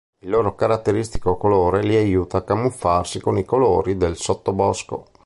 Il 0.23 0.31
loro 0.31 0.55
caratteristico 0.55 1.37
colore 1.37 1.83
li 1.83 1.95
aiuta 1.95 2.39
a 2.39 2.41
camuffarsi 2.43 3.21
con 3.21 3.37
i 3.37 3.45
colori 3.45 3.97
del 3.97 4.17
sottobosco. 4.17 5.09